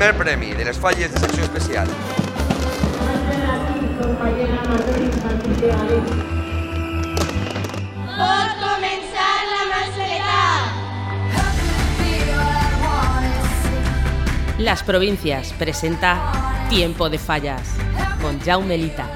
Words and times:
primer 0.00 0.16
premi 0.16 0.54
de 0.54 0.64
les 0.64 0.78
falles 0.78 1.12
de 1.12 1.20
secció 1.20 1.42
especial. 1.44 1.88
Pot 8.16 8.54
començar 8.62 9.34
la. 9.50 9.58
Las 14.58 14.82
Provincias 14.82 15.52
presenta 15.58 16.16
Tiempo 16.70 17.10
de 17.10 17.18
Fallas 17.18 17.74
con 18.22 18.40
Jaume 18.40 18.78
Lita. 18.78 19.06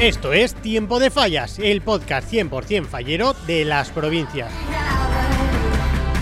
Esto 0.00 0.32
es 0.32 0.54
Tiempo 0.54 1.00
de 1.00 1.10
Fallas, 1.10 1.58
el 1.58 1.82
podcast 1.82 2.32
100% 2.32 2.86
fallero 2.86 3.34
de 3.46 3.66
las 3.66 3.90
provincias. 3.90 4.50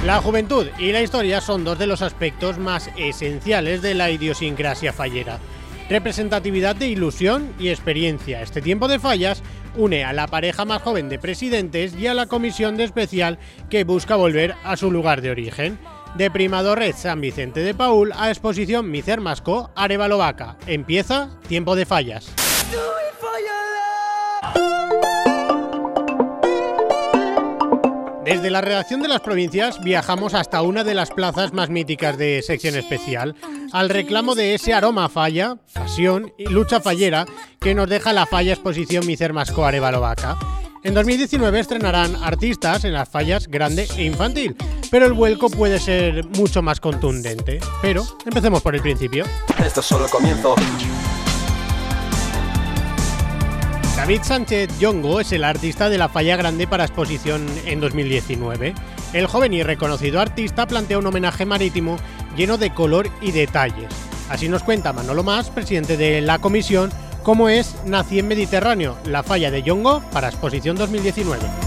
La 0.05 0.21
juventud 0.21 0.67
y 0.81 0.91
la 0.91 1.01
historia 1.01 1.41
son 1.41 1.63
dos 1.63 1.79
de 1.79 1.87
los 1.87 2.03
aspectos 2.03 2.59
más 2.59 2.91
esenciales 2.97 3.83
de 3.83 3.95
la 3.95 4.11
idiosincrasia 4.11 4.93
fallera. 4.93 5.39
Representatividad 5.89 6.75
de 6.75 6.89
ilusión 6.89 7.55
y 7.57 7.69
experiencia. 7.69 8.43
Este 8.43 8.61
tiempo 8.61 8.89
de 8.89 8.99
fallas 8.99 9.45
une 9.77 10.05
a 10.05 10.13
la 10.13 10.27
pareja 10.27 10.65
más 10.65 10.83
joven 10.83 11.09
de 11.09 11.21
presidentes 11.21 11.95
y 11.95 12.09
a 12.09 12.15
la 12.15 12.27
comisión 12.27 12.77
de 12.77 12.83
especial 12.83 13.39
que 13.71 13.85
busca 13.85 14.17
volver 14.17 14.57
a 14.65 14.77
su 14.77 14.91
lugar 14.91 15.21
de 15.21 15.31
origen. 15.31 15.79
De 16.17 16.33
Primadorret 16.33 16.97
San 16.97 17.21
Vicente 17.21 17.61
de 17.61 17.73
Paul 17.73 18.13
a 18.17 18.29
exposición 18.29 18.91
Micer 18.91 19.21
Masco 19.21 19.71
Arevalo 19.77 20.19
Vaca. 20.19 20.57
Empieza 20.67 21.31
Tiempo 21.47 21.77
de 21.77 21.87
Fallas. 21.87 22.35
Desde 28.43 28.51
la 28.51 28.61
redacción 28.61 29.01
de 29.01 29.07
las 29.07 29.21
provincias 29.21 29.81
viajamos 29.85 30.35
hasta 30.35 30.63
una 30.63 30.83
de 30.83 30.95
las 30.95 31.13
plazas 31.13 31.53
más 31.53 31.71
míticas 31.71 32.19
de 32.19 32.43
sección 32.43 32.75
especial, 32.75 33.37
al 33.71 33.89
reclamo 33.89 34.35
de 34.35 34.57
ese 34.57 34.75
aroma 34.75 35.09
falla, 35.09 35.59
pasión 35.73 36.33
y 36.37 36.47
lucha 36.47 36.81
fallera 36.81 37.25
que 37.61 37.73
nos 37.73 37.89
deja 37.89 38.13
la 38.13 38.27
falla 38.27 38.53
exposición 38.53 39.07
Micer 39.07 39.33
Masco 39.33 39.65
Arevalo 39.65 40.01
Vaca. 40.01 40.37
En 40.83 40.93
2019 40.93 41.61
estrenarán 41.61 42.17
artistas 42.17 42.85
en 42.85 42.95
las 42.95 43.09
fallas 43.09 43.47
grande 43.47 43.87
e 43.97 44.03
infantil, 44.03 44.57
pero 44.91 45.07
el 45.07 45.13
vuelco 45.13 45.49
puede 45.49 45.79
ser 45.79 46.25
mucho 46.31 46.63
más 46.63 46.81
contundente. 46.81 47.61
Pero 47.81 48.05
empecemos 48.27 48.61
por 48.61 48.75
el 48.75 48.83
principio. 48.83 49.25
Esto 49.65 49.79
es 49.79 49.87
solo 49.87 50.09
comienzo. 50.09 50.57
David 54.03 54.23
Sánchez 54.25 54.81
Yongo 54.81 55.21
es 55.21 55.31
el 55.31 55.45
artista 55.45 55.89
de 55.89 55.97
la 55.97 56.09
falla 56.09 56.37
grande 56.37 56.67
para 56.67 56.83
exposición 56.83 57.47
en 57.67 57.79
2019. 57.79 58.75
El 59.13 59.29
joven 59.29 59.53
y 59.53 59.63
reconocido 59.63 60.19
artista 60.19 60.67
plantea 60.67 60.99
un 60.99 61.07
homenaje 61.07 61.47
marítimo 61.47 61.99
lleno 62.37 62.59
de 62.59 62.75
color 62.75 63.09
y 63.21 63.31
detalles. 63.31 63.95
Así 64.29 64.49
nos 64.49 64.65
cuenta 64.65 64.93
Manolo 64.93 65.23
Más, 65.23 65.51
presidente 65.51 65.97
de 65.97 66.21
la 66.21 66.41
comisión, 66.41 66.91
cómo 67.23 67.49
es 67.49 67.77
Nací 67.87 68.19
en 68.19 68.27
Mediterráneo, 68.27 68.99
la 69.07 69.23
falla 69.23 69.53
de 69.53 69.63
Yongo 69.63 70.03
para 70.11 70.31
exposición 70.31 70.77
2019. 70.77 71.62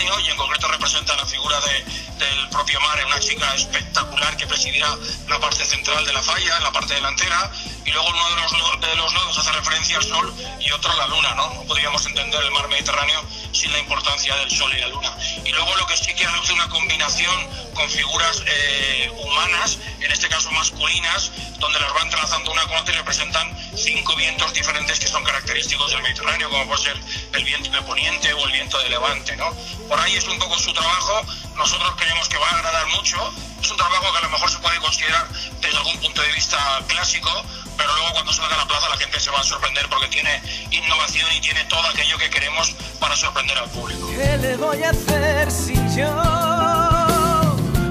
Y 0.00 0.30
en 0.30 0.36
concreto 0.36 0.66
representa 0.68 1.14
la 1.16 1.24
figura 1.24 1.60
de- 1.60 1.84
del 2.18 2.48
propio 2.48 2.80
mar, 2.80 2.98
una 3.06 3.20
chica 3.20 3.54
espectacular 3.54 4.36
que 4.36 4.46
presidirá 4.46 4.88
la 5.28 5.38
parte 5.38 5.64
central 5.64 6.04
de 6.04 6.12
la 6.12 6.22
falla, 6.22 6.58
la 6.60 6.72
parte 6.72 6.94
delantera, 6.94 7.50
y 7.84 7.90
luego 7.90 8.08
uno 8.08 8.28
de 8.30 8.36
los, 8.36 8.80
de 8.80 8.96
los 8.96 9.12
nodos 9.12 9.38
hace 9.38 9.52
referencia 9.52 9.96
al 9.98 10.04
sol 10.04 10.34
y 10.58 10.70
otro 10.72 10.90
a 10.92 10.96
la 10.96 11.06
luna, 11.08 11.34
¿no? 11.34 11.54
No 11.54 11.62
podríamos 11.64 12.04
entender 12.06 12.42
el 12.42 12.50
mar 12.50 12.66
Mediterráneo 12.68 13.22
sin 13.52 13.70
la 13.72 13.78
importancia 13.78 14.34
del 14.36 14.50
sol 14.50 14.72
y 14.76 14.80
la 14.80 14.88
luna. 14.88 15.16
Y 15.44 15.50
luego 15.52 15.76
lo 15.76 15.86
que 15.86 15.96
sí 15.96 16.12
que 16.14 16.24
hace 16.24 16.52
una 16.52 16.68
combinación 16.68 17.48
con 17.74 17.88
figuras 17.90 18.42
eh, 18.46 19.10
humanas, 19.16 19.78
en 20.00 20.10
este 20.10 20.28
caso 20.28 20.50
masculinas, 20.52 21.30
donde 21.58 21.78
las 21.80 21.92
van 21.94 22.10
trazando 22.10 22.50
una 22.52 22.62
con 22.66 22.76
otra 22.78 22.94
y 22.94 22.98
representan 22.98 23.56
cinco 23.76 24.14
vientos 24.16 24.52
diferentes 24.54 24.98
que 24.98 25.08
son 25.08 25.22
característicos 25.24 25.90
del 25.90 26.02
Mediterráneo, 26.02 26.48
como 26.50 26.66
puede 26.66 26.82
ser 26.82 26.96
el 27.32 27.44
viento 27.44 27.70
de 27.70 27.82
poniente 27.82 28.32
o 28.32 28.44
el 28.46 28.52
viento 28.52 28.78
de 28.78 28.88
levante, 28.88 29.36
¿no? 29.36 29.54
Por 29.88 30.00
ahí 30.00 30.16
es 30.16 30.26
un 30.26 30.38
poco 30.38 30.58
su 30.58 30.72
trabajo, 30.72 31.22
nosotros 31.56 31.94
creemos 31.96 32.28
que 32.28 32.38
va 32.38 32.48
a 32.48 32.58
agradar 32.58 32.86
mucho, 32.96 33.16
es 33.60 33.70
un 33.70 33.76
trabajo 33.76 34.12
que 34.12 34.18
a 34.18 34.20
lo 34.22 34.30
mejor 34.30 34.50
se 34.50 34.58
puede 34.58 34.78
considerar 34.78 35.28
desde 35.60 35.76
algún 35.76 35.96
punto 35.98 36.22
de 36.22 36.32
vista 36.32 36.58
clásico, 36.86 37.30
pero 37.76 37.94
luego 37.94 38.12
cuando 38.12 38.32
salga 38.32 38.54
a 38.54 38.58
la 38.58 38.66
plaza 38.66 38.88
la 38.88 38.96
gente 38.96 39.20
se 39.20 39.30
va 39.30 39.40
a 39.40 39.44
sorprender 39.44 39.86
porque 39.88 40.08
tiene 40.08 40.42
innovación 40.70 41.28
y 41.36 41.40
tiene 41.40 41.64
todo 41.64 41.86
aquello 41.86 42.18
que 42.18 42.30
queremos 42.30 42.74
para 42.98 43.16
sorprender 43.16 43.58
al 43.58 43.70
público. 43.70 44.10
¿Qué 44.10 44.36
le 44.38 44.56
voy 44.56 44.82
a 44.82 44.90
hacer 44.90 45.50
si 45.50 45.74
yo 45.96 46.14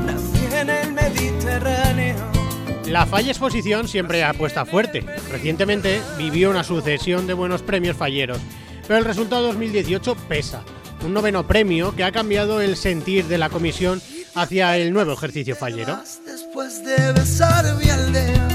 nací 0.06 0.56
en 0.56 0.70
el 0.70 0.94
Mediterráneo? 0.94 2.34
La 2.86 3.06
falla 3.06 3.32
exposición 3.32 3.88
siempre 3.88 4.24
apuesta 4.24 4.66
fuerte. 4.66 5.02
Recientemente 5.32 6.02
vivió 6.18 6.50
una 6.50 6.64
sucesión 6.64 7.26
de 7.28 7.34
buenos 7.34 7.62
premios 7.62 7.98
falleros, 7.98 8.40
pero 8.88 9.00
el 9.00 9.06
resultado 9.06 9.44
2018 9.44 10.16
pesa. 10.28 10.64
Un 11.04 11.14
noveno 11.14 11.46
premio 11.46 11.96
que 11.96 12.04
ha 12.04 12.12
cambiado 12.12 12.62
el 12.62 12.78
sentir 12.78 13.26
de 13.26 13.38
la 13.38 13.50
comisión 13.50 14.02
hacia 14.36 14.78
el 14.78 14.94
nuevo 14.94 15.14
ejercicio 15.14 15.56
fallero. 15.56 16.00
Después 16.26 16.84
de 16.84 17.12
besar 17.12 17.76
mi 17.76 17.90
aldea. 17.90 18.48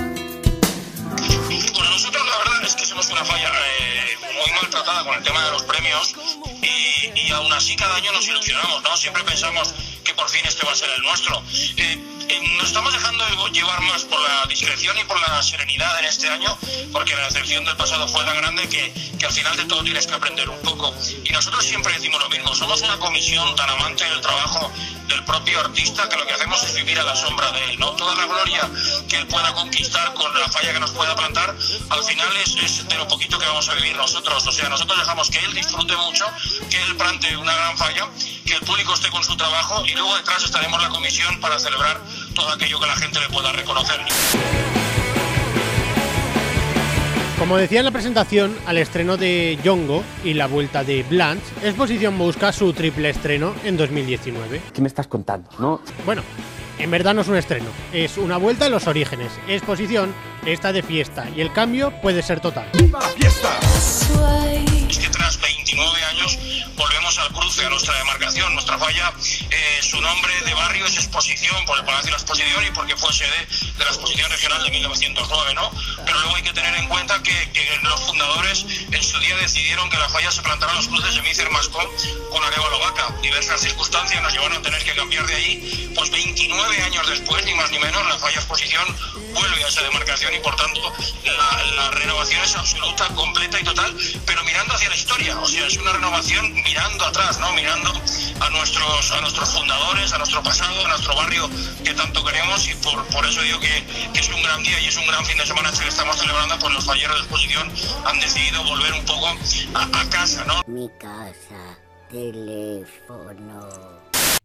Bueno, 1.74 1.90
nosotros 1.90 2.26
la 2.26 2.38
verdad 2.38 2.64
es 2.64 2.74
que 2.74 2.86
somos 2.86 3.10
una 3.10 3.24
falla 3.24 3.48
eh, 3.48 4.16
muy 4.22 4.60
maltratada 4.60 5.04
con 5.04 5.14
el 5.14 5.22
tema 5.22 5.44
de 5.44 5.50
los 5.52 5.62
premios 5.64 6.14
y, 6.62 7.20
y 7.20 7.30
aún 7.32 7.52
así 7.52 7.76
cada 7.76 7.94
año 7.96 8.12
nos 8.12 8.26
ilusionamos, 8.26 8.82
¿no? 8.82 8.96
Siempre 8.96 9.22
pensamos 9.24 9.74
que 10.02 10.14
por 10.14 10.28
fin 10.28 10.40
este 10.46 10.64
va 10.66 10.72
a 10.72 10.76
ser 10.76 10.88
el 10.96 11.02
nuestro. 11.02 11.42
Eh, 11.76 12.17
nos 12.58 12.68
estamos 12.68 12.92
dejando 12.92 13.24
llevar 13.48 13.80
más 13.82 14.04
por 14.04 14.20
la 14.20 14.46
discreción 14.48 14.96
y 14.98 15.04
por 15.04 15.20
la 15.20 15.42
serenidad 15.42 15.98
en 16.00 16.04
este 16.04 16.28
año, 16.28 16.56
porque 16.92 17.14
la 17.16 17.24
decepción 17.26 17.64
del 17.64 17.76
pasado 17.76 18.06
fue 18.08 18.24
tan 18.24 18.36
grande 18.36 18.68
que, 18.68 18.92
que 19.18 19.26
al 19.26 19.32
final 19.32 19.56
de 19.56 19.64
todo 19.64 19.82
tienes 19.82 20.06
que 20.06 20.14
aprender 20.14 20.48
un 20.48 20.60
poco. 20.62 20.94
Y 21.24 21.30
nosotros 21.32 21.64
siempre 21.64 21.92
decimos 21.92 22.20
lo 22.22 22.28
mismo, 22.28 22.54
somos 22.54 22.82
una 22.82 22.98
comisión 22.98 23.54
tan 23.56 23.70
amante 23.70 24.04
del 24.04 24.20
trabajo 24.20 24.70
del 25.08 25.24
propio 25.24 25.60
artista 25.60 26.08
que 26.08 26.16
lo 26.16 26.26
que 26.26 26.34
hacemos 26.34 26.62
es 26.62 26.74
vivir 26.74 26.98
a 26.98 27.02
la 27.02 27.16
sombra 27.16 27.50
de 27.52 27.64
él, 27.64 27.78
¿no? 27.78 27.90
Toda 27.92 28.14
la 28.14 28.26
gloria 28.26 28.70
que 29.08 29.16
él 29.16 29.26
pueda 29.26 29.52
conquistar 29.54 30.12
con 30.14 30.32
la 30.38 30.48
falla 30.48 30.72
que 30.72 30.80
nos 30.80 30.90
pueda 30.92 31.16
plantar, 31.16 31.56
al 31.88 32.04
final 32.04 32.36
es, 32.36 32.56
es 32.56 32.88
de 32.88 32.94
lo 32.96 33.08
poquito 33.08 33.38
que 33.38 33.46
vamos 33.46 33.68
a 33.68 33.74
vivir 33.74 33.96
nosotros. 33.96 34.46
O 34.46 34.52
sea, 34.52 34.68
nosotros 34.68 34.98
dejamos 34.98 35.30
que 35.30 35.38
él 35.38 35.54
disfrute 35.54 35.96
mucho, 35.96 36.26
que 36.70 36.80
él 36.82 36.96
plante 36.96 37.36
una 37.36 37.54
gran 37.54 37.76
falla, 37.76 38.08
que 38.44 38.54
el 38.54 38.60
público 38.60 38.94
esté 38.94 39.10
con 39.10 39.24
su 39.24 39.36
trabajo 39.36 39.84
y 39.86 39.92
luego 39.92 40.14
detrás 40.16 40.44
estaremos 40.44 40.80
la 40.82 40.88
comisión 40.88 41.40
para 41.40 41.58
celebrar 41.58 42.00
todo 42.34 42.50
aquello 42.50 42.78
que 42.78 42.86
la 42.86 42.96
gente 42.96 43.20
le 43.20 43.28
pueda 43.28 43.52
reconocer. 43.52 44.04
Como 47.38 47.56
decía 47.56 47.78
en 47.78 47.84
la 47.84 47.92
presentación, 47.92 48.56
al 48.66 48.78
estreno 48.78 49.16
de 49.16 49.58
Yongo 49.62 50.02
y 50.24 50.34
la 50.34 50.48
vuelta 50.48 50.82
de 50.82 51.04
Blanche, 51.04 51.46
Exposición 51.62 52.18
busca 52.18 52.52
su 52.52 52.72
triple 52.72 53.10
estreno 53.10 53.54
en 53.64 53.76
2019. 53.76 54.60
¿Qué 54.74 54.82
me 54.82 54.88
estás 54.88 55.06
contando, 55.06 55.48
no? 55.60 55.80
Bueno, 56.04 56.22
en 56.80 56.90
verdad 56.90 57.14
no 57.14 57.20
es 57.20 57.28
un 57.28 57.36
estreno, 57.36 57.66
es 57.92 58.18
una 58.18 58.38
vuelta 58.38 58.66
a 58.66 58.68
los 58.68 58.88
orígenes. 58.88 59.30
Exposición 59.46 60.12
está 60.46 60.72
de 60.72 60.82
fiesta 60.82 61.26
y 61.34 61.40
el 61.40 61.52
cambio 61.52 61.92
puede 62.02 62.22
ser 62.22 62.40
total. 62.40 62.68
¡Viva 62.76 63.00
fiesta! 63.00 63.56
19 65.78 66.04
años 66.06 66.38
volvemos 66.74 67.18
al 67.18 67.28
cruce, 67.28 67.64
a 67.64 67.70
nuestra 67.70 67.94
demarcación. 67.98 68.52
Nuestra 68.52 68.78
falla, 68.78 69.12
eh, 69.48 69.78
su 69.80 70.00
nombre 70.00 70.32
de 70.42 70.52
barrio 70.54 70.84
es 70.86 70.96
Exposición, 70.96 71.64
por 71.66 71.78
el 71.78 71.84
Palacio 71.84 72.06
de 72.06 72.10
la 72.12 72.16
Exposición 72.16 72.66
y 72.66 72.70
porque 72.72 72.96
fue 72.96 73.12
sede 73.12 73.46
de 73.76 73.84
la 73.84 73.90
Exposición 73.90 74.28
Regional 74.28 74.62
de 74.64 74.70
1909, 74.70 75.54
¿no? 75.54 75.70
Pero 76.04 76.18
luego 76.18 76.34
hay 76.34 76.42
que 76.42 76.52
tener 76.52 76.74
en 76.74 76.88
cuenta 76.88 77.22
que, 77.22 77.38
los 77.82 78.00
fundadores 78.00 78.66
en 78.90 79.02
su 79.02 79.18
día 79.20 79.36
decidieron 79.36 79.88
que 79.88 79.96
la 79.96 80.08
falla 80.08 80.30
se 80.32 80.42
plantara 80.42 80.72
los 80.74 80.88
cruces 80.88 81.14
de 81.14 81.22
Mícer 81.22 81.48
Mascón 81.50 81.86
con 82.30 82.42
Arevalo 82.42 82.80
Vaca. 82.80 83.14
Diversas 83.22 83.60
circunstancias 83.60 84.20
nos 84.20 84.32
llevaron 84.32 84.58
a 84.58 84.62
tener 84.62 84.82
que 84.84 84.94
cambiar 84.94 85.26
de 85.26 85.34
ahí, 85.34 85.92
pues 85.94 86.10
29 86.10 86.82
años 86.82 87.08
después, 87.08 87.44
ni 87.44 87.54
más 87.54 87.70
ni 87.70 87.78
menos, 87.78 88.04
la 88.06 88.18
falla 88.18 88.36
Exposición 88.36 88.84
vuelve 89.32 89.64
a 89.64 89.68
esa 89.68 89.82
demarcación 89.82 90.34
y 90.34 90.38
por 90.40 90.56
tanto 90.56 90.92
la, 91.24 91.64
la 91.76 91.90
renovación 91.92 92.42
es 92.42 92.56
absoluta, 92.56 93.06
completa 93.14 93.60
y 93.60 93.64
total, 93.64 93.96
pero 94.26 94.42
mirando 94.44 94.74
hacia 94.74 94.88
la 94.88 94.96
historia, 94.96 95.38
o 95.38 95.46
sea, 95.46 95.67
es 95.68 95.76
una 95.76 95.92
renovación 95.92 96.50
mirando 96.64 97.04
atrás, 97.04 97.38
¿no? 97.40 97.52
Mirando 97.52 97.92
a 98.40 98.50
nuestros, 98.50 99.12
a 99.12 99.20
nuestros 99.20 99.50
fundadores, 99.50 100.10
a 100.14 100.18
nuestro 100.18 100.42
pasado, 100.42 100.86
a 100.86 100.88
nuestro 100.88 101.14
barrio 101.14 101.50
que 101.84 101.92
tanto 101.92 102.24
queremos 102.24 102.66
y 102.70 102.74
por, 102.76 103.04
por 103.08 103.26
eso 103.26 103.42
digo 103.42 103.60
que, 103.60 103.84
que 104.14 104.20
es 104.20 104.28
un 104.30 104.42
gran 104.42 104.62
día 104.62 104.80
y 104.80 104.86
es 104.86 104.96
un 104.96 105.06
gran 105.06 105.22
fin 105.26 105.36
de 105.36 105.44
semana 105.44 105.68
este 105.68 105.82
que 105.82 105.90
estamos 105.90 106.16
celebrando, 106.16 106.58
pues 106.58 106.72
los 106.72 106.86
falleros 106.86 107.16
de 107.16 107.20
exposición 107.20 107.70
han 108.06 108.18
decidido 108.18 108.64
volver 108.64 108.94
un 108.94 109.04
poco 109.04 109.26
a, 109.26 109.82
a 109.82 110.08
casa, 110.08 110.42
¿no? 110.46 110.62
Mi 110.66 110.88
casa, 110.98 111.78
teléfono. 112.08 113.68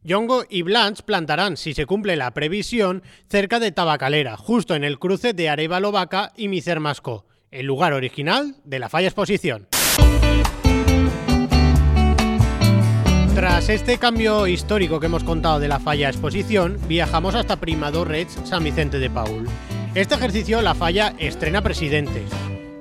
Yongo 0.03 0.43
y 0.49 0.63
Blanche 0.63 1.03
plantarán, 1.03 1.55
si 1.55 1.73
se 1.73 1.85
cumple 1.85 2.17
la 2.17 2.31
previsión, 2.31 3.01
cerca 3.29 3.61
de 3.61 3.71
Tabacalera, 3.71 4.35
justo 4.35 4.75
en 4.75 4.83
el 4.83 4.99
cruce 4.99 5.31
de 5.31 5.47
Arevalo 5.47 5.93
Vaca 5.93 6.33
y 6.35 6.49
Micer 6.49 6.81
Mascó, 6.81 7.25
el 7.49 7.65
lugar 7.65 7.93
original 7.93 8.57
de 8.65 8.79
la 8.79 8.89
falla 8.89 9.07
exposición. 9.07 9.69
Tras 13.35 13.68
este 13.69 13.97
cambio 13.97 14.45
histórico 14.45 15.00
que 15.00 15.07
hemos 15.07 15.24
contado 15.24 15.59
de 15.59 15.68
la 15.68 15.80
falla 15.80 16.07
exposición, 16.07 16.77
viajamos 16.88 17.33
hasta 17.33 17.56
Primado 17.56 18.06
Reds 18.06 18.38
San 18.44 18.63
Vicente 18.63 19.00
de 19.00 19.09
Paul. 19.09 19.47
Este 19.95 20.13
ejercicio 20.13 20.62
la 20.62 20.75
falla 20.75 21.15
estrena 21.18 21.63
presidentes. 21.63 22.30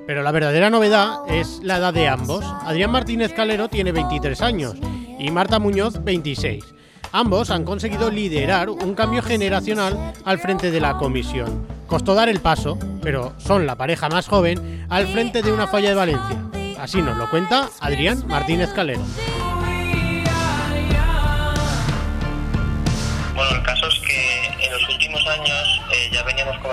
Pero 0.05 0.21
la 0.21 0.31
verdadera 0.31 0.69
novedad 0.69 1.21
es 1.27 1.59
la 1.63 1.77
edad 1.77 1.93
de 1.93 2.07
ambos. 2.07 2.45
Adrián 2.45 2.91
Martínez 2.91 3.33
Calero 3.33 3.67
tiene 3.67 3.91
23 3.91 4.41
años 4.41 4.75
y 5.17 5.31
Marta 5.31 5.57
Muñoz 5.57 6.03
26. 6.03 6.63
Ambos 7.11 7.49
han 7.49 7.63
conseguido 7.63 8.11
liderar 8.11 8.69
un 8.69 8.93
cambio 8.93 9.23
generacional 9.23 10.13
al 10.23 10.37
frente 10.37 10.69
de 10.69 10.81
la 10.81 10.97
comisión. 10.97 11.65
Costó 11.87 12.13
dar 12.13 12.29
el 12.29 12.41
paso, 12.41 12.77
pero 13.01 13.33
son 13.39 13.65
la 13.65 13.75
pareja 13.75 14.07
más 14.07 14.27
joven 14.27 14.85
al 14.89 15.07
frente 15.07 15.41
de 15.41 15.51
una 15.51 15.65
falla 15.65 15.89
de 15.89 15.95
Valencia. 15.95 16.45
Así 16.79 17.01
nos 17.01 17.17
lo 17.17 17.27
cuenta 17.31 17.69
Adrián 17.79 18.23
Martínez 18.27 18.69
Calero. 18.69 19.01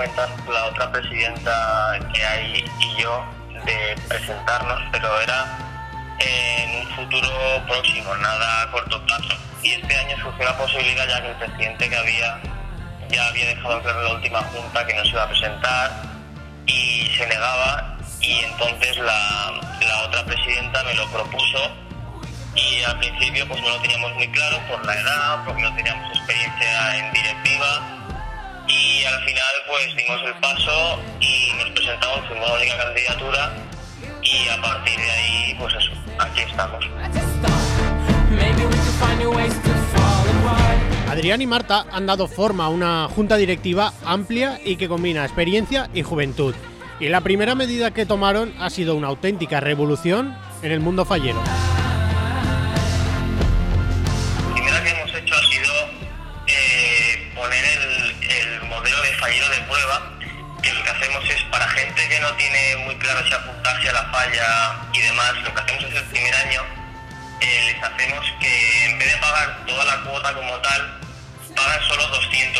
La 0.01 0.65
otra 0.65 0.91
presidenta 0.91 1.99
que 2.13 2.25
hay 2.25 2.65
y 2.79 3.01
yo 3.01 3.23
de 3.65 3.95
presentarnos, 4.07 4.81
pero 4.91 5.21
era 5.21 5.45
en 6.17 6.81
un 6.81 6.95
futuro 6.95 7.29
próximo, 7.67 8.15
nada 8.15 8.63
a 8.63 8.71
corto 8.71 9.03
plazo. 9.05 9.35
Y 9.61 9.73
este 9.73 9.95
año 9.95 10.17
surgió 10.17 10.45
la 10.45 10.57
posibilidad 10.57 11.07
ya 11.07 11.21
que 11.21 11.29
el 11.29 11.35
presidente 11.35 11.89
que 11.89 11.95
había 11.95 12.41
ya 13.09 13.27
había 13.27 13.45
dejado 13.45 13.81
claro 13.81 13.99
en 13.99 14.05
la 14.05 14.13
última 14.13 14.39
junta 14.39 14.87
que 14.87 14.93
no 14.95 15.03
se 15.03 15.09
iba 15.09 15.23
a 15.23 15.27
presentar 15.27 15.91
y 16.65 17.11
se 17.17 17.27
negaba 17.27 17.97
y 18.21 18.39
entonces 18.39 18.97
la, 18.97 19.51
la 19.81 20.03
otra 20.05 20.25
presidenta 20.25 20.81
me 20.83 20.93
lo 20.95 21.07
propuso 21.11 21.71
y 22.55 22.81
al 22.83 22.97
principio 22.97 23.47
pues 23.47 23.61
no 23.61 23.69
lo 23.69 23.81
teníamos 23.81 24.13
muy 24.15 24.27
claro 24.29 24.59
por 24.67 24.83
la 24.85 24.93
edad, 24.95 25.45
porque 25.45 25.61
no 25.61 25.75
teníamos 25.75 26.17
experiencia 26.17 26.97
en 26.97 27.13
directiva 27.13 28.00
y 28.71 29.03
al 29.03 29.23
final 29.25 29.53
pues 29.67 29.95
dimos 29.95 30.21
el 30.25 30.33
paso 30.39 30.99
y 31.19 31.51
nos 31.57 31.69
presentamos 31.71 32.25
como 32.27 32.41
la 32.41 32.53
única 32.53 32.77
candidatura 32.77 33.53
y 34.23 34.47
a 34.47 34.61
partir 34.61 34.97
de 34.97 35.11
ahí 35.11 35.55
pues 35.59 35.73
eso, 35.75 35.91
aquí 36.19 36.41
estamos. 36.41 36.85
Adrián 41.09 41.41
y 41.41 41.47
Marta 41.47 41.85
han 41.91 42.05
dado 42.05 42.27
forma 42.27 42.65
a 42.65 42.69
una 42.69 43.09
junta 43.13 43.35
directiva 43.35 43.91
amplia 44.05 44.59
y 44.63 44.77
que 44.77 44.87
combina 44.87 45.25
experiencia 45.25 45.89
y 45.93 46.03
juventud. 46.03 46.55
Y 47.01 47.09
la 47.09 47.21
primera 47.21 47.55
medida 47.55 47.91
que 47.91 48.05
tomaron 48.05 48.53
ha 48.59 48.69
sido 48.69 48.95
una 48.95 49.07
auténtica 49.07 49.59
revolución 49.59 50.37
en 50.63 50.71
el 50.71 50.79
mundo 50.79 51.03
fallero. 51.03 51.41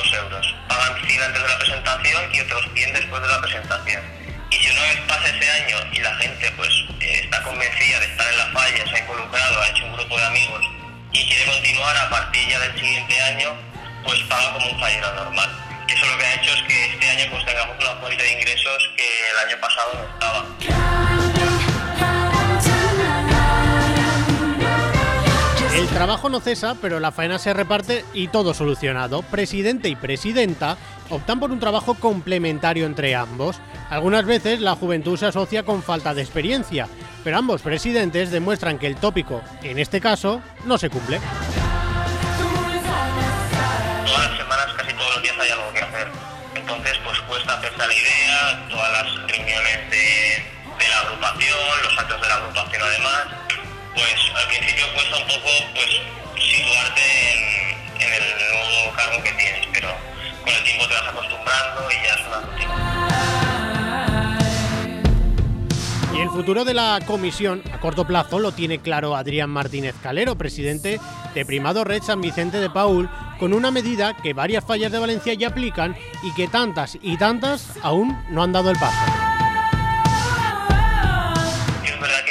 200 0.02 0.14
euros. 0.14 0.56
Pagan 0.68 1.08
100 1.08 1.22
antes 1.22 1.42
de 1.42 1.48
la 1.48 1.58
presentación 1.60 2.36
y 2.36 2.40
otros 2.42 2.70
100 2.74 2.94
después 2.94 3.22
de 3.22 3.28
la 3.28 3.42
presentación. 3.42 4.02
Y 4.50 4.56
si 4.56 4.72
una 4.72 4.82
vez 4.82 5.02
pasa 5.08 5.28
ese 5.30 5.52
año 5.52 5.78
y 5.92 6.00
la 6.00 6.16
gente 6.16 6.52
pues 6.58 6.70
eh, 7.00 7.22
está 7.24 7.42
convencida 7.44 8.00
de 8.00 8.06
estar 8.06 8.28
en 8.32 8.38
la 8.38 8.46
falla, 8.48 8.88
se 8.88 8.96
ha 8.96 9.00
involucrado, 9.00 9.62
ha 9.62 9.68
hecho 9.68 9.86
un 9.86 9.94
grupo 9.94 10.18
de 10.18 10.26
amigos 10.26 10.66
y 11.14 11.28
quiere 11.28 11.46
continuar 11.46 11.98
a 11.98 12.10
partir 12.10 12.50
ya 12.50 12.60
del 12.60 12.80
siguiente 12.80 13.22
año, 13.22 13.56
pues 14.04 14.20
paga 14.24 14.54
como 14.54 14.68
un 14.68 14.80
fallero 14.80 15.14
normal. 15.14 15.50
Eso 15.88 16.06
lo 16.06 16.18
que 16.18 16.26
ha 16.26 16.36
hecho 16.36 16.54
es 16.54 16.62
que 16.64 16.86
este 16.86 17.10
año 17.10 17.26
pues 17.32 17.46
tengamos 17.46 17.78
una 17.80 17.96
fuente 18.02 18.24
de 18.24 18.32
ingresos 18.32 18.90
que 18.98 19.30
el 19.32 19.50
año 19.50 19.62
pasado 19.62 19.94
no 19.94 20.14
estaba. 20.14 20.81
Trabajo 25.94 26.30
no 26.30 26.40
cesa, 26.40 26.76
pero 26.82 27.00
la 27.00 27.12
faena 27.12 27.38
se 27.38 27.54
reparte 27.54 28.06
y 28.14 28.28
todo 28.30 28.54
solucionado. 28.54 29.22
Presidente 29.24 29.90
y 29.90 29.96
presidenta 29.96 30.78
optan 31.10 31.40
por 31.40 31.52
un 31.52 31.60
trabajo 31.60 31.96
complementario 31.96 32.86
entre 32.86 33.16
ambos. 33.16 33.60
Algunas 33.90 34.26
veces 34.26 34.62
la 34.62 34.76
juventud 34.76 35.18
se 35.18 35.28
asocia 35.28 35.64
con 35.64 35.84
falta 35.84 36.14
de 36.14 36.22
experiencia, 36.22 36.88
pero 37.24 37.38
ambos 37.38 37.62
presidentes 37.62 38.32
demuestran 38.32 38.80
que 38.80 38.88
el 38.88 38.96
tópico, 38.96 39.42
en 39.62 39.80
este 39.80 40.00
caso, 40.00 40.42
no 40.66 40.78
se 40.78 40.90
cumple. 40.90 41.20
Todas 44.06 44.30
las 44.30 44.38
semanas, 44.38 44.68
casi 44.78 44.94
todos 44.94 45.14
los 45.16 45.24
días 45.24 45.36
hay 45.40 45.50
algo 45.52 45.74
que 45.74 45.80
hacer. 45.80 46.08
Entonces, 46.56 46.94
pues 47.04 47.20
cuesta 47.22 47.54
hacerse 47.58 47.78
la 47.78 47.94
idea, 47.94 48.68
todas 48.70 48.92
las 48.92 49.28
reuniones 49.28 49.90
de, 49.90 50.44
de 50.80 50.90
la 50.90 51.00
agrupación, 51.02 51.58
los 51.84 52.00
actos 52.00 52.22
de 52.22 52.28
la 52.28 52.36
agrupación 52.36 52.82
además, 52.82 53.28
pues 53.96 54.16
al 54.36 54.48
principio 54.48 54.86
cuesta 54.94 55.18
un 55.18 55.28
poco 55.28 55.50
pues 55.74 55.90
situarte 56.42 57.02
en, 57.32 57.40
en 58.02 58.14
el 58.14 58.24
nuevo 58.52 58.94
cargo 58.96 59.24
que 59.24 59.32
tienes, 59.32 59.68
pero 59.74 59.90
con 60.44 60.54
el 60.54 60.64
tiempo 60.64 60.88
te 60.88 60.94
vas 60.94 61.08
acostumbrando 61.08 61.92
y 61.92 61.96
ya 62.04 62.14
es 62.14 62.22
una 62.28 62.40
rutina. 62.42 62.74
Y 66.16 66.22
el 66.22 66.30
futuro 66.30 66.66
de 66.66 66.74
la 66.74 67.00
comisión 67.06 67.64
a 67.74 67.80
corto 67.80 68.06
plazo 68.06 68.40
lo 68.40 68.52
tiene 68.52 68.80
claro 68.80 69.16
Adrián 69.16 69.50
Martínez 69.50 69.96
Calero, 70.04 70.38
presidente 70.38 71.00
de 71.34 71.46
Primado 71.46 71.84
Red 71.84 72.04
San 72.04 72.20
Vicente 72.22 72.60
de 72.60 72.70
Paul, 72.70 73.10
con 73.40 73.54
una 73.54 73.72
medida 73.72 74.16
que 74.18 74.34
varias 74.34 74.66
fallas 74.66 74.92
de 74.92 75.00
Valencia 75.00 75.34
ya 75.34 75.48
aplican 75.48 75.96
y 76.22 76.34
que 76.34 76.48
tantas 76.48 76.98
y 77.02 77.18
tantas 77.18 77.70
aún 77.82 78.16
no 78.30 78.44
han 78.44 78.52
dado 78.52 78.70
el 78.70 78.78
paso. 78.78 78.98
es 81.84 82.00
verdad 82.00 82.26
que 82.26 82.31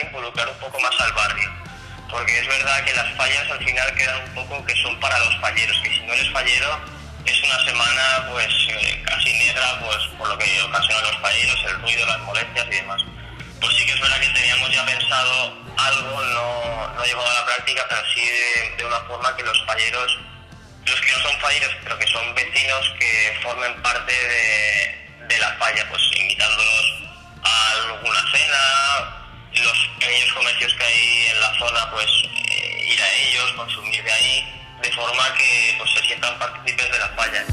porque 2.11 2.39
es 2.39 2.47
verdad 2.47 2.85
que 2.85 2.95
las 2.95 3.17
fallas 3.17 3.51
al 3.51 3.65
final 3.65 3.95
quedan 3.95 4.29
un 4.29 4.35
poco 4.35 4.65
que 4.67 4.75
son 4.83 4.99
para 5.01 5.19
los 5.19 5.41
falleros, 5.41 5.81
que 5.83 5.91
si 5.91 6.01
no 6.01 6.13
eres 6.13 6.31
fallero 6.33 6.81
es 7.25 7.43
una 7.43 7.65
semana 7.65 8.27
pues 8.31 8.49
eh, 8.69 9.03
casi 9.07 9.33
negra 9.39 9.81
pues 9.85 9.99
por 10.19 10.29
lo 10.29 10.39
que 10.39 10.63
ocasionan 10.63 11.03
los 11.05 11.17
falleros, 11.21 11.65
el 11.67 11.81
ruido, 11.83 12.07
las 12.07 12.19
molestias 12.21 12.67
y 12.67 12.71
demás. 12.71 13.03
Pues 13.61 13.77
sí 13.77 13.85
que 13.85 13.93
es 13.93 14.01
verdad 14.01 14.21
que 14.21 14.29
teníamos 14.29 14.71
ya 14.73 14.87
pensado 14.87 15.59
algo, 15.77 16.25
no, 16.25 16.95
no 16.95 17.05
llevado 17.05 17.31
a 17.31 17.35
la 17.35 17.45
práctica, 17.45 17.85
pero 17.89 18.03
sí 18.15 18.21
de, 18.21 18.77
de 18.77 18.85
una 18.85 19.01
forma 19.01 19.37
que 19.37 19.43
los 19.43 19.65
falleros, 19.67 20.19
los 20.87 21.01
que 21.01 21.13
no 21.13 21.19
son 21.19 21.41
falleros, 21.41 21.77
pero 21.83 21.99
que 21.99 22.07
son 22.07 22.35
vecinos 22.35 22.95
que 22.99 23.39
formen 23.43 23.83
parte 23.83 24.13
de, 24.13 25.27
de 25.29 25.39
la 25.39 25.53
falla, 25.59 25.87
pues 25.89 26.03
invitándolos 26.17 27.03
a 27.43 27.73
alguna 27.73 28.21
cena, 28.33 29.20
los 29.59 29.91
pequeños 29.99 30.33
comercios 30.33 30.75
que 30.75 30.85
hay 30.85 31.27
en 31.33 31.41
la 31.41 31.59
zona, 31.59 31.91
pues 31.93 32.07
eh, 32.07 32.93
ir 32.93 33.01
a 33.01 33.15
ellos, 33.15 33.53
consumir 33.57 34.03
de 34.03 34.13
ahí, 34.13 34.45
de 34.83 34.93
forma 34.93 35.35
que 35.37 35.75
pues, 35.79 35.91
se 35.93 36.03
sientan 36.05 36.39
partícipes 36.39 36.91
de 36.91 36.99
la 36.99 37.09
falla. 37.09 37.45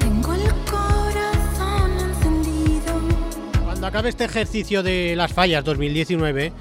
Tengo 0.00 0.34
el 0.34 0.50
corazón 0.70 1.98
encendido. 2.00 3.62
Cuando 3.64 3.86
acabe 3.86 4.08
este 4.08 4.24
ejercicio 4.24 4.82
de 4.82 5.14
las 5.16 5.32
fallas 5.32 5.64
2019, 5.64 6.52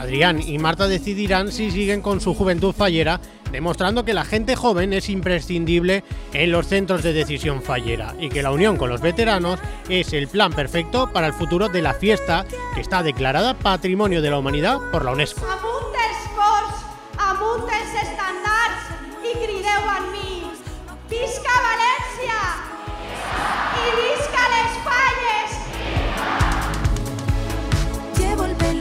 Adrián 0.00 0.40
y 0.40 0.58
Marta 0.58 0.88
decidirán 0.88 1.52
si 1.52 1.70
siguen 1.70 2.00
con 2.00 2.22
su 2.22 2.32
juventud 2.34 2.72
fallera, 2.72 3.20
demostrando 3.52 4.02
que 4.02 4.14
la 4.14 4.24
gente 4.24 4.56
joven 4.56 4.94
es 4.94 5.10
imprescindible 5.10 6.04
en 6.32 6.50
los 6.50 6.68
centros 6.68 7.02
de 7.02 7.12
decisión 7.12 7.62
fallera 7.62 8.14
y 8.18 8.30
que 8.30 8.42
la 8.42 8.50
unión 8.50 8.78
con 8.78 8.88
los 8.88 9.02
veteranos 9.02 9.60
es 9.90 10.14
el 10.14 10.28
plan 10.28 10.54
perfecto 10.54 11.12
para 11.12 11.26
el 11.26 11.34
futuro 11.34 11.68
de 11.68 11.82
la 11.82 11.92
fiesta 11.92 12.46
que 12.74 12.80
está 12.80 13.02
declarada 13.02 13.52
Patrimonio 13.52 14.22
de 14.22 14.30
la 14.30 14.38
Humanidad 14.38 14.78
por 14.90 15.04
la 15.04 15.12
UNESCO. 15.12 15.42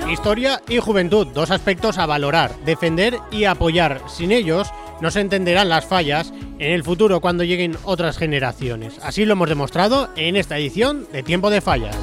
Historia 0.09 0.59
y 0.67 0.79
juventud, 0.79 1.27
dos 1.27 1.51
aspectos 1.51 1.99
a 1.99 2.07
valorar, 2.07 2.55
defender 2.65 3.19
y 3.31 3.45
apoyar. 3.45 4.01
Sin 4.07 4.31
ellos 4.31 4.71
no 5.01 5.11
se 5.11 5.21
entenderán 5.21 5.69
las 5.69 5.85
fallas 5.85 6.33
en 6.57 6.71
el 6.71 6.83
futuro 6.83 7.21
cuando 7.21 7.43
lleguen 7.43 7.77
otras 7.83 8.17
generaciones. 8.17 8.97
Así 9.03 9.23
lo 9.23 9.33
hemos 9.33 9.49
demostrado 9.49 10.09
en 10.15 10.35
esta 10.35 10.57
edición 10.57 11.07
de 11.11 11.21
Tiempo 11.21 11.51
de 11.51 11.61
Fallas. 11.61 11.95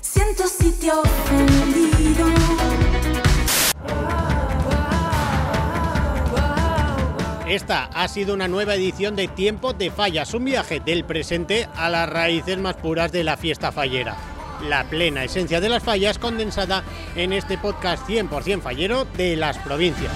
Siento 0.00 0.44
sitio 0.46 1.00
ofendido. 1.00 2.26
Esta 7.48 7.86
ha 7.86 8.06
sido 8.06 8.34
una 8.34 8.46
nueva 8.46 8.76
edición 8.76 9.16
de 9.16 9.26
Tiempo 9.26 9.72
de 9.72 9.90
Fallas, 9.90 10.32
un 10.32 10.44
viaje 10.44 10.78
del 10.78 11.04
presente 11.04 11.66
a 11.74 11.88
las 11.88 12.08
raíces 12.08 12.56
más 12.58 12.76
puras 12.76 13.10
de 13.10 13.24
la 13.24 13.36
fiesta 13.36 13.72
fallera. 13.72 14.37
La 14.62 14.84
plena 14.84 15.24
esencia 15.24 15.60
de 15.60 15.68
las 15.68 15.82
fallas 15.82 16.18
condensada 16.18 16.82
en 17.16 17.32
este 17.32 17.58
podcast 17.58 18.06
100% 18.08 18.60
fallero 18.60 19.06
de 19.16 19.36
las 19.36 19.58
provincias. 19.58 20.12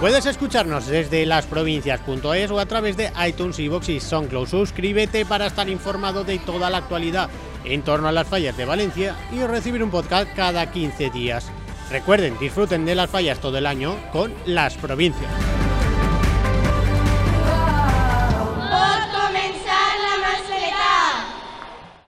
Puedes 0.00 0.26
escucharnos 0.26 0.86
desde 0.86 1.24
lasprovincias.es 1.24 2.50
o 2.50 2.60
a 2.60 2.66
través 2.66 2.98
de 2.98 3.10
iTunes, 3.26 3.58
iVoox 3.58 3.88
y 3.88 4.00
SoundCloud. 4.00 4.46
Suscríbete 4.46 5.24
para 5.24 5.46
estar 5.46 5.68
informado 5.70 6.22
de 6.22 6.38
toda 6.38 6.68
la 6.68 6.78
actualidad 6.78 7.30
en 7.64 7.82
torno 7.82 8.08
a 8.08 8.12
las 8.12 8.28
fallas 8.28 8.56
de 8.56 8.66
Valencia 8.66 9.16
y 9.32 9.38
recibir 9.40 9.82
un 9.82 9.90
podcast 9.90 10.28
cada 10.34 10.70
15 10.70 11.10
días. 11.10 11.50
Recuerden, 11.90 12.38
disfruten 12.38 12.84
de 12.84 12.94
las 12.94 13.08
fallas 13.08 13.40
todo 13.40 13.56
el 13.56 13.66
año 13.66 13.96
con 14.12 14.34
las 14.44 14.74
provincias. 14.74 15.30